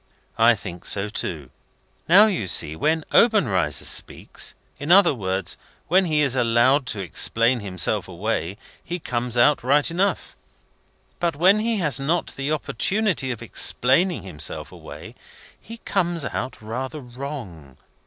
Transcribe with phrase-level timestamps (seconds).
[0.39, 1.51] "I think so too.
[2.09, 5.57] Now, you see, when Obenreizer speaks in other words,
[5.89, 10.35] when he is allowed to explain himself away he comes out right enough;
[11.19, 15.13] but when he has not the opportunity of explaining himself away,
[15.61, 17.77] he comes out rather wrong.